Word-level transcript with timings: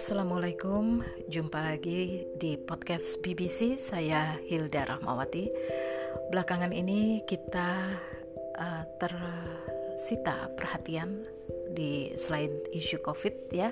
Assalamualaikum, 0.00 1.04
jumpa 1.28 1.60
lagi 1.60 2.24
di 2.40 2.56
podcast 2.56 3.20
BBC. 3.20 3.76
Saya 3.76 4.32
Hilda 4.48 4.96
Rahmawati. 4.96 5.52
Belakangan 6.32 6.72
ini 6.72 7.20
kita 7.28 8.00
uh, 8.56 8.84
tersita 8.96 10.48
perhatian 10.56 11.28
di 11.76 12.16
selain 12.16 12.48
isu 12.72 13.04
COVID 13.04 13.52
ya, 13.52 13.68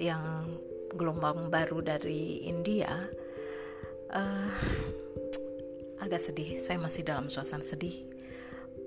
yang 0.00 0.48
gelombang 0.96 1.52
baru 1.52 1.84
dari 1.84 2.48
India. 2.48 2.96
Uh, 4.16 4.56
agak 6.00 6.24
sedih, 6.24 6.56
saya 6.56 6.80
masih 6.80 7.04
dalam 7.04 7.28
suasana 7.28 7.60
sedih 7.60 8.08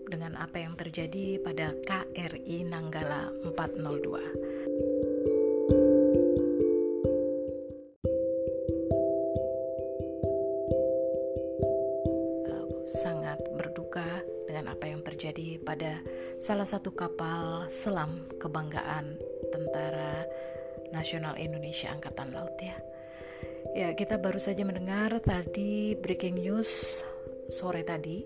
dengan 0.10 0.42
apa 0.42 0.58
yang 0.58 0.74
terjadi 0.74 1.38
pada 1.38 1.70
KRI 1.86 2.66
Nanggala 2.66 3.30
402. 3.54 4.52
Pada 15.63 16.03
salah 16.44 16.67
satu 16.67 16.91
kapal 16.91 17.71
selam 17.71 18.27
kebanggaan 18.38 19.17
Tentara 19.49 20.27
Nasional 20.91 21.40
Indonesia 21.40 21.90
Angkatan 21.90 22.35
Laut 22.35 22.54
ya. 22.62 22.77
Ya, 23.73 23.90
kita 23.98 24.21
baru 24.21 24.38
saja 24.38 24.62
mendengar 24.68 25.18
tadi 25.23 25.98
breaking 25.98 26.44
news 26.44 27.02
sore 27.49 27.81
tadi 27.81 28.21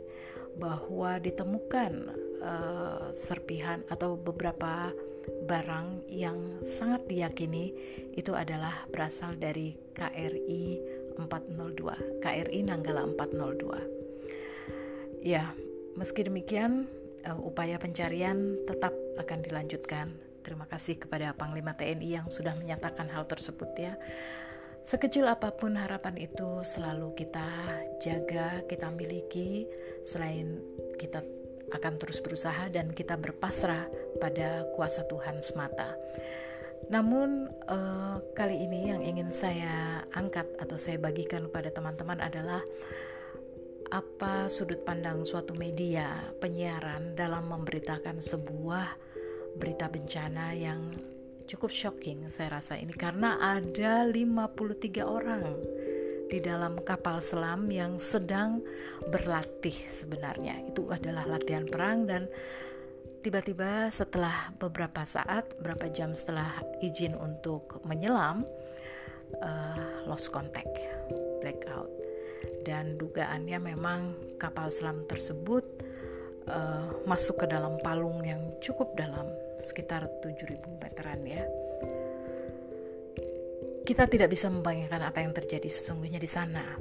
bahwa 0.57 1.21
ditemukan 1.21 1.93
uh, 2.41 3.13
serpihan 3.13 3.85
atau 3.87 4.17
beberapa 4.17 4.89
barang 5.47 6.11
yang 6.11 6.59
sangat 6.63 7.07
diyakini 7.07 7.73
itu 8.15 8.33
adalah 8.33 8.87
berasal 8.91 9.35
dari 9.37 9.75
KRI 9.95 10.79
402, 11.15 12.23
KRI 12.23 12.63
Nanggala 12.65 13.05
402. 13.07 15.21
Ya, 15.25 15.53
meski 15.97 16.23
demikian, 16.23 16.87
uh, 17.27 17.39
upaya 17.43 17.75
pencarian 17.75 18.55
tetap 18.63 18.95
akan 19.19 19.39
dilanjutkan. 19.43 20.15
Terima 20.41 20.63
kasih 20.63 20.95
kepada 20.95 21.35
Panglima 21.35 21.75
TNI 21.75 22.23
yang 22.23 22.27
sudah 22.31 22.55
menyatakan 22.55 23.11
hal 23.11 23.27
tersebut 23.27 23.67
ya. 23.75 23.99
Sekecil 24.87 25.27
apa 25.27 25.51
pun 25.51 25.75
harapan 25.75 26.15
itu 26.15 26.63
selalu 26.63 27.11
kita 27.19 27.43
jaga, 27.99 28.63
kita 28.71 28.87
miliki 28.87 29.67
selain 30.07 30.63
kita 30.95 31.19
akan 31.75 31.99
terus 31.99 32.23
berusaha 32.23 32.71
dan 32.71 32.95
kita 32.95 33.19
berpasrah 33.19 33.91
pada 34.23 34.63
kuasa 34.79 35.03
Tuhan 35.11 35.43
semata. 35.43 35.91
Namun 36.87 37.51
uh, 37.67 38.23
kali 38.31 38.63
ini 38.63 38.95
yang 38.95 39.03
ingin 39.03 39.35
saya 39.35 40.07
angkat 40.15 40.47
atau 40.55 40.79
saya 40.79 40.95
bagikan 40.95 41.51
kepada 41.51 41.67
teman-teman 41.75 42.23
adalah 42.23 42.63
apa 43.87 44.51
sudut 44.51 44.83
pandang 44.83 45.23
suatu 45.23 45.55
media 45.55 46.31
penyiaran 46.43 47.15
dalam 47.15 47.47
memberitakan 47.47 48.19
sebuah 48.19 48.87
berita 49.55 49.87
bencana 49.87 50.51
yang 50.51 50.91
cukup 51.47 51.71
shocking 51.71 52.27
saya 52.27 52.59
rasa 52.59 52.75
ini? 52.75 52.91
Karena 52.91 53.39
ada 53.39 54.03
53 54.03 55.03
orang 55.07 55.45
di 56.27 56.43
dalam 56.43 56.83
kapal 56.83 57.23
selam 57.23 57.71
yang 57.71 57.95
sedang 57.95 58.59
berlatih 59.07 59.87
sebenarnya. 59.87 60.59
Itu 60.67 60.91
adalah 60.91 61.23
latihan 61.23 61.63
perang 61.63 62.03
dan 62.03 62.27
tiba-tiba 63.23 63.87
setelah 63.91 64.51
beberapa 64.59 65.07
saat 65.07 65.55
beberapa 65.59 65.87
jam 65.91 66.11
setelah 66.11 66.59
izin 66.83 67.15
untuk 67.15 67.79
menyelam 67.87 68.43
uh, 69.43 70.03
lost 70.07 70.31
contact 70.31 70.71
blackout 71.43 72.06
dan 72.65 72.99
dugaannya 72.99 73.59
memang 73.73 73.99
kapal 74.37 74.69
selam 74.69 75.05
tersebut 75.07 75.63
uh, 76.47 77.03
masuk 77.07 77.43
ke 77.43 77.45
dalam 77.47 77.79
palung 77.83 78.23
yang 78.23 78.39
cukup 78.59 78.95
dalam 78.97 79.27
sekitar 79.59 80.07
7000 80.23 80.57
meteran 80.81 81.21
ya. 81.25 81.43
Kita 83.87 84.03
tidak 84.03 84.35
bisa 84.35 84.51
membayangkan 84.51 84.99
apa 84.99 85.23
yang 85.23 85.31
terjadi 85.31 85.71
sesungguhnya 85.71 86.19
di 86.19 86.27
sana. 86.27 86.75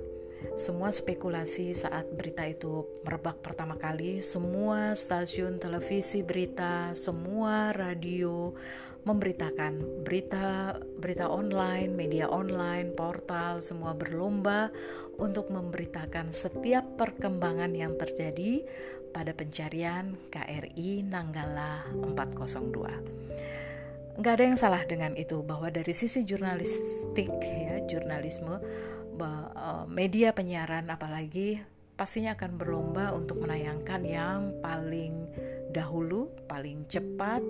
Semua 0.58 0.90
spekulasi 0.90 1.72
saat 1.72 2.10
berita 2.12 2.42
itu 2.44 2.84
merebak 3.06 3.40
pertama 3.40 3.78
kali, 3.78 4.20
semua 4.20 4.92
stasiun 4.92 5.62
televisi 5.62 6.26
berita, 6.26 6.92
semua 6.98 7.70
radio 7.70 8.52
memberitakan 9.06 10.02
berita 10.02 10.74
berita 10.98 11.30
online, 11.30 11.94
media 11.94 12.26
online, 12.26 12.90
portal 12.90 13.62
semua 13.62 13.94
berlomba 13.94 14.74
untuk 15.22 15.54
memberitakan 15.54 16.34
setiap 16.34 16.98
perkembangan 16.98 17.70
yang 17.70 17.94
terjadi 17.94 18.66
pada 19.14 19.30
pencarian 19.32 20.18
KRI 20.28 21.06
Nanggala 21.06 21.86
402. 21.94 24.18
Nggak 24.18 24.32
ada 24.34 24.44
yang 24.44 24.58
salah 24.58 24.82
dengan 24.82 25.14
itu 25.14 25.38
bahwa 25.46 25.70
dari 25.70 25.94
sisi 25.94 26.26
jurnalistik 26.26 27.30
ya 27.40 27.86
jurnalisme 27.86 28.58
eh, 29.22 29.84
media 29.86 30.34
penyiaran 30.34 30.90
apalagi 30.90 31.62
pastinya 31.94 32.34
akan 32.36 32.60
berlomba 32.60 33.14
untuk 33.14 33.40
menayangkan 33.40 34.02
yang 34.04 34.52
paling 34.60 35.24
dahulu, 35.72 36.28
paling 36.44 36.84
cepat, 36.88 37.40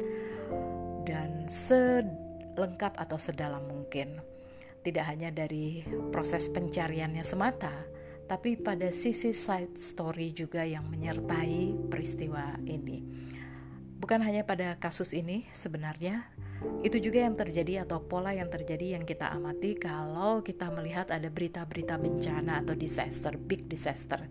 dan 1.06 1.47
selengkap 1.47 2.99
atau 2.99 3.17
sedalam 3.17 3.62
mungkin. 3.71 4.19
Tidak 4.83 5.03
hanya 5.06 5.31
dari 5.31 5.87
proses 6.11 6.50
pencariannya 6.50 7.22
semata, 7.22 7.75
tapi 8.27 8.59
pada 8.59 8.91
sisi 8.91 9.31
side 9.31 9.78
story 9.78 10.34
juga 10.34 10.66
yang 10.66 10.91
menyertai 10.91 11.87
peristiwa 11.87 12.59
ini. 12.66 13.03
Bukan 13.97 14.21
hanya 14.21 14.45
pada 14.45 14.77
kasus 14.77 15.16
ini 15.16 15.47
sebenarnya, 15.55 16.27
itu 16.83 17.03
juga 17.03 17.25
yang 17.25 17.34
terjadi 17.34 17.87
atau 17.87 18.03
pola 18.03 18.31
yang 18.31 18.47
terjadi 18.47 18.99
yang 18.99 19.05
kita 19.06 19.31
amati 19.33 19.75
kalau 19.75 20.45
kita 20.45 20.71
melihat 20.71 21.11
ada 21.11 21.27
berita-berita 21.31 21.97
bencana 21.97 22.62
atau 22.62 22.75
disaster, 22.77 23.34
big 23.34 23.66
disaster. 23.66 24.22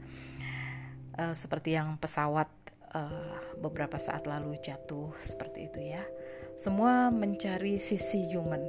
Uh, 1.16 1.32
seperti 1.32 1.80
yang 1.80 1.96
pesawat 1.96 2.52
uh, 2.92 3.40
beberapa 3.60 3.96
saat 4.00 4.28
lalu 4.28 4.60
jatuh 4.60 5.16
seperti 5.20 5.72
itu 5.72 5.80
ya. 5.96 6.04
Semua 6.56 7.12
mencari 7.12 7.84
sisi 7.84 8.32
human. 8.32 8.64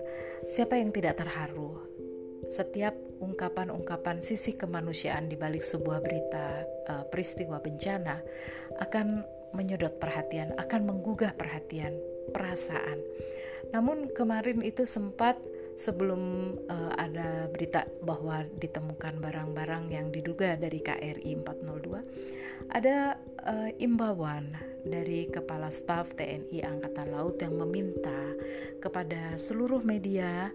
Siapa 0.50 0.74
yang 0.74 0.90
tidak 0.90 1.22
terharu? 1.22 1.78
Setiap 2.50 2.98
ungkapan-ungkapan 3.22 4.26
sisi 4.26 4.58
kemanusiaan 4.58 5.30
di 5.30 5.38
balik 5.38 5.62
sebuah 5.62 6.02
berita 6.02 6.66
uh, 6.90 7.04
peristiwa 7.06 7.62
bencana 7.62 8.18
akan 8.82 9.22
menyedot 9.54 10.02
perhatian, 10.02 10.58
akan 10.58 10.82
menggugah 10.82 11.38
perhatian, 11.38 11.94
perasaan. 12.34 12.98
Namun 13.70 14.10
kemarin 14.10 14.66
itu 14.66 14.82
sempat 14.82 15.38
sebelum 15.78 16.54
uh, 16.66 16.90
ada 16.98 17.46
berita 17.54 17.86
bahwa 18.02 18.42
ditemukan 18.58 19.22
barang-barang 19.22 19.94
yang 19.94 20.10
diduga 20.10 20.58
dari 20.58 20.82
KRI 20.82 21.38
402, 21.38 22.74
ada 22.74 23.14
uh, 23.46 23.70
imbauan 23.78 24.75
dari 24.86 25.26
Kepala 25.26 25.68
Staf 25.68 26.14
TNI 26.14 26.62
Angkatan 26.62 27.10
Laut 27.10 27.36
yang 27.42 27.58
meminta 27.58 28.34
kepada 28.78 29.34
seluruh 29.36 29.82
media 29.82 30.50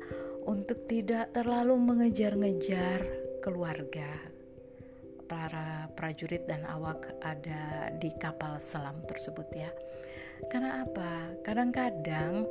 untuk 0.48 0.88
tidak 0.90 1.36
terlalu 1.36 1.78
mengejar-ngejar 1.78 3.06
keluarga 3.44 4.10
para 5.30 5.88
prajurit 5.96 6.44
dan 6.44 6.68
awak 6.68 7.08
ada 7.24 7.94
di 7.96 8.12
kapal 8.20 8.60
selam 8.60 9.00
tersebut 9.08 9.48
ya. 9.56 9.72
Karena 10.50 10.84
apa? 10.84 11.40
Kadang-kadang 11.46 12.44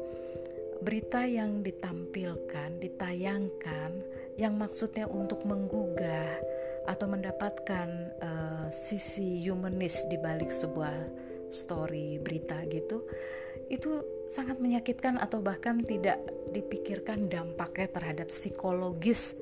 berita 0.81 1.29
yang 1.29 1.61
ditampilkan, 1.61 2.81
ditayangkan 2.81 3.91
yang 4.41 4.56
maksudnya 4.56 5.05
untuk 5.05 5.44
menggugah 5.44 6.41
atau 6.88 7.06
mendapatkan 7.06 7.88
uh, 8.25 8.67
sisi 8.73 9.44
humanis 9.44 10.09
di 10.09 10.17
balik 10.17 10.49
sebuah 10.49 10.97
story 11.50 12.17
berita 12.23 12.62
gitu 12.67 13.05
itu 13.70 14.02
sangat 14.26 14.58
menyakitkan 14.58 15.14
atau 15.19 15.38
bahkan 15.38 15.79
tidak 15.79 16.19
dipikirkan 16.50 17.31
dampaknya 17.31 17.87
terhadap 17.91 18.26
psikologis 18.26 19.38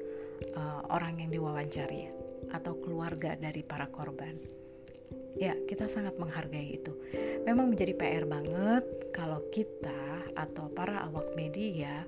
uh, 0.53 0.85
orang 0.93 1.25
yang 1.25 1.33
diwawancari 1.33 2.13
atau 2.53 2.77
keluarga 2.81 3.37
dari 3.37 3.65
para 3.65 3.89
korban. 3.89 4.37
Ya, 5.39 5.55
kita 5.69 5.87
sangat 5.89 6.19
menghargai 6.21 6.77
itu. 6.77 6.93
Memang 7.47 7.73
menjadi 7.73 7.95
PR 7.97 8.25
banget 8.29 8.85
kalau 9.15 9.41
kita 9.49 10.29
atau 10.37 10.69
para 10.73 11.09
awak 11.09 11.33
media 11.33 12.05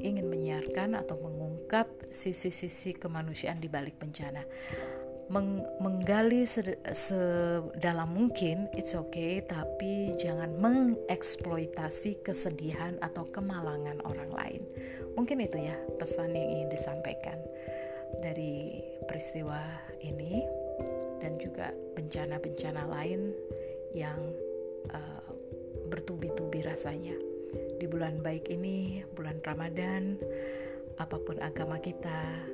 ingin 0.00 0.26
menyiarkan 0.28 0.96
atau 0.96 1.16
mengungkap 1.20 1.86
sisi-sisi 2.08 2.96
kemanusiaan 2.96 3.60
di 3.60 3.68
balik 3.68 4.00
bencana 4.00 4.42
meng 5.30 5.62
menggali 5.78 6.42
sedalam 6.42 8.10
mungkin 8.10 8.66
it's 8.74 8.98
okay 8.98 9.38
tapi 9.46 10.18
jangan 10.18 10.50
mengeksploitasi 10.58 12.18
kesedihan 12.26 12.98
atau 12.98 13.22
kemalangan 13.30 14.02
orang 14.02 14.30
lain. 14.34 14.62
Mungkin 15.14 15.38
itu 15.46 15.70
ya 15.70 15.78
pesan 16.02 16.34
yang 16.34 16.50
ingin 16.58 16.70
disampaikan 16.74 17.38
dari 18.18 18.82
peristiwa 19.06 19.62
ini 20.02 20.42
dan 21.22 21.38
juga 21.38 21.70
bencana-bencana 21.94 22.90
lain 22.90 23.30
yang 23.94 24.18
uh, 24.90 25.30
bertubi-tubi 25.86 26.66
rasanya. 26.66 27.14
Di 27.78 27.86
bulan 27.86 28.18
baik 28.18 28.50
ini 28.50 29.06
bulan 29.14 29.38
Ramadan 29.46 30.18
apa 30.98 31.16
pun 31.22 31.38
agama 31.38 31.78
kita 31.78 32.50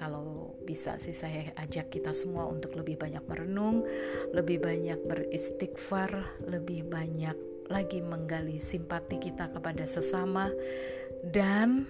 kalau 0.00 0.47
bisa 0.68 1.00
sih 1.00 1.16
saya 1.16 1.48
ajak 1.56 1.88
kita 1.88 2.12
semua 2.12 2.44
untuk 2.44 2.76
lebih 2.76 3.00
banyak 3.00 3.24
merenung, 3.24 3.88
lebih 4.36 4.60
banyak 4.60 5.00
beristighfar, 5.08 6.12
lebih 6.44 6.84
banyak 6.84 7.32
lagi 7.72 8.04
menggali 8.04 8.60
simpati 8.60 9.16
kita 9.16 9.48
kepada 9.48 9.88
sesama 9.88 10.52
dan 11.24 11.88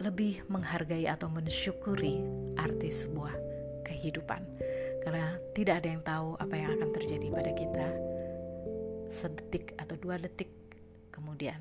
lebih 0.00 0.40
menghargai 0.48 1.04
atau 1.04 1.28
mensyukuri 1.28 2.24
arti 2.56 2.88
sebuah 2.88 3.36
kehidupan. 3.84 4.40
Karena 5.04 5.36
tidak 5.52 5.84
ada 5.84 5.88
yang 5.92 6.02
tahu 6.04 6.28
apa 6.40 6.54
yang 6.56 6.72
akan 6.72 6.90
terjadi 6.96 7.28
pada 7.28 7.52
kita 7.52 7.88
sedetik 9.12 9.76
atau 9.76 9.94
dua 10.00 10.16
detik 10.16 10.48
kemudian. 11.12 11.60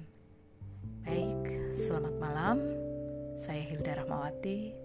Baik, 1.03 1.75
selamat 1.75 2.15
malam. 2.17 2.57
Saya 3.35 3.61
Hilda 3.61 3.99
Rahmawati 3.99 4.84